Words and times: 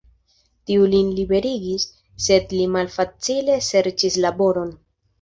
Tiu 0.71 0.87
lin 0.93 1.11
liberigis, 1.17 1.87
sed 2.31 2.57
li 2.57 2.65
malfacile 2.79 3.63
serĉis 3.71 4.23
laboron. 4.29 4.79